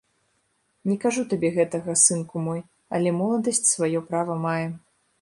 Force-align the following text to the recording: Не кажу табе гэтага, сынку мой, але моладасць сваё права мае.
Не 0.91 0.95
кажу 1.03 1.25
табе 1.33 1.51
гэтага, 1.59 1.95
сынку 2.05 2.35
мой, 2.49 2.59
але 2.99 3.09
моладасць 3.21 3.65
сваё 3.77 4.07
права 4.13 4.43
мае. 4.51 4.63